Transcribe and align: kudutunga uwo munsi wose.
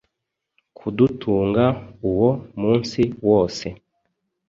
kudutunga 0.77 1.65
uwo 2.09 2.29
munsi 2.59 3.01
wose. 3.27 3.65